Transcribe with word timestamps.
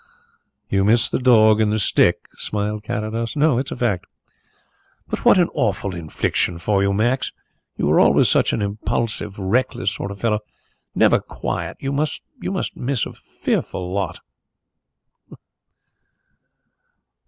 "You 0.67 0.83
miss 0.83 1.11
the 1.11 1.19
dog 1.19 1.61
and 1.61 1.71
the 1.71 1.77
stick?" 1.77 2.27
smiled 2.35 2.81
Carrados. 2.83 3.35
"No; 3.35 3.59
it's 3.59 3.69
a 3.69 3.75
fact." 3.77 4.07
"What 5.21 5.37
an 5.37 5.47
awful 5.53 5.93
affliction 5.93 6.57
for 6.57 6.81
you, 6.81 6.91
Max. 6.91 7.31
You 7.77 7.85
were 7.85 7.99
always 7.99 8.27
such 8.27 8.51
an 8.51 8.63
impulsive, 8.63 9.37
reckless 9.37 9.91
sort 9.91 10.09
of 10.09 10.19
fellow 10.19 10.39
never 10.95 11.19
quiet. 11.19 11.77
You 11.79 11.91
must 11.91 12.19
miss 12.75 13.01
such 13.03 13.13
a 13.13 13.13
fearful 13.13 13.93
lot." 13.93 14.21